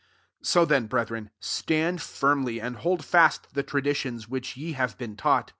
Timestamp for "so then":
0.45-0.87